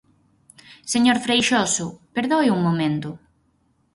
Señor 0.93 1.17
Freixoso, 1.25 1.87
perdoe 2.15 2.49
un 2.55 2.59
momento. 2.67 3.09